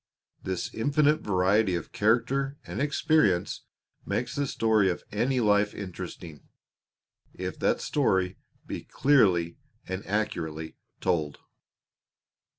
This 0.41 0.73
infinite 0.73 1.21
variety 1.21 1.75
of 1.75 1.91
character 1.91 2.57
and 2.65 2.81
experience 2.81 3.65
makes 4.03 4.33
the 4.33 4.47
story 4.47 4.89
of 4.89 5.03
any 5.11 5.39
life 5.39 5.75
interesting, 5.75 6.49
if 7.35 7.59
that 7.59 7.81
story 7.81 8.39
be 8.65 8.83
clearly 8.83 9.59
and 9.87 10.03
accurately 10.07 10.75
told. 11.01 11.37